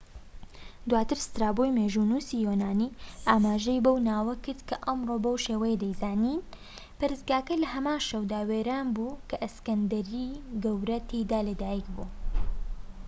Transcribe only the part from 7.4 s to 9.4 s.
لە هەمان شەودا وێران بوو کە